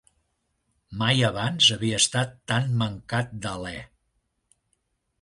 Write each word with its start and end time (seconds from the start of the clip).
Mai 1.01 1.21
abans 1.27 1.69
havia 1.77 2.01
estat 2.05 2.35
tan 2.53 2.75
mancat 2.83 3.39
d'alè. 3.45 3.79